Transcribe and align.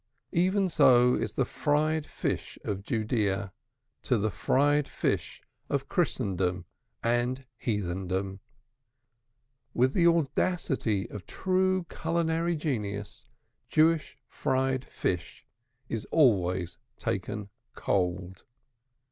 Even 0.33 0.67
so 0.67 1.13
is 1.13 1.33
the 1.33 1.45
fried 1.45 2.07
fish 2.07 2.57
of 2.63 2.81
Judaea 2.81 3.53
to 4.01 4.17
the 4.17 4.31
fried 4.31 4.87
fish 4.87 5.43
of 5.69 5.89
Christendom 5.89 6.65
and 7.03 7.45
Heathendom. 7.63 8.39
With 9.75 9.93
the 9.93 10.07
audacity 10.07 11.07
of 11.11 11.27
true 11.27 11.83
culinary 11.83 12.55
genius, 12.55 13.27
Jewish 13.69 14.17
fried 14.27 14.85
fish 14.85 15.45
is 15.87 16.05
always 16.05 16.79
served 16.97 17.29
cold. 17.75 18.43